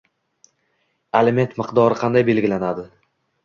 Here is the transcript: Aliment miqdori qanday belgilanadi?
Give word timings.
Aliment 1.21 1.55
miqdori 1.61 2.01
qanday 2.03 2.29
belgilanadi? 2.33 2.91